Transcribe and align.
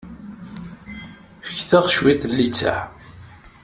Fket-aɣ 1.47 1.85
cwiṭ 1.95 2.21
n 2.25 2.31
littseɛ. 2.37 2.79